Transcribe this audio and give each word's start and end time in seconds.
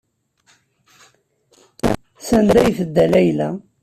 Sanda 2.27 2.57
ay 2.61 2.71
tedda 2.77 3.03
Layla? 3.13 3.47